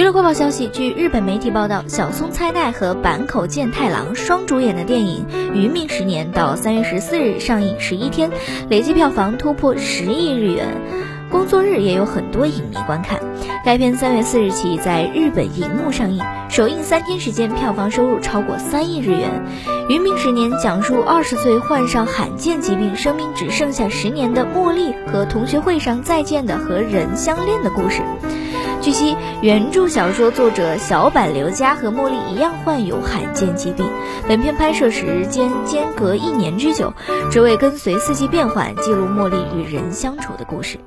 [0.00, 8.30] 娱乐快报消息，据日本媒体报道，小松菜奈和坂口健太郎双主演的电影《余命十年》到三月十四日上映十一天，
[8.70, 10.68] 累计票房突破十亿日元，
[11.30, 13.20] 工作日也有很多影迷观看。
[13.62, 19.28] 该片三月四日起在日本银幕上映，首映三天时间票房收入超过三亿日元。
[19.90, 28.00] 《余命十年》讲述二十岁患上罕见疾病，生命只剩下十年的茉莉和同学会上再见的和人相恋的故事。
[28.80, 33.86] 据悉，原著小说作者小坂留佳和茉莉一样患有罕见疾病。
[34.26, 36.92] 本片拍摄时间间隔一年之久，
[37.30, 40.78] 只为跟随四季变换，记录茉莉与人相处的故事。